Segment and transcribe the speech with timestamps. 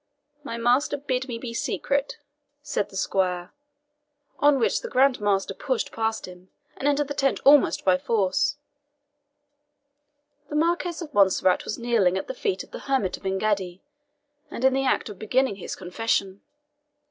[0.43, 2.17] "My master bid me be secret,"
[2.63, 3.53] said the squire;
[4.39, 8.57] on which the Grand Master pushed past him, and entered the tent almost by force.
[10.49, 13.81] The Marquis of Montserrat was kneeling at the feet of the hermit of Engaddi,
[14.49, 16.41] and in the act of beginning his confession.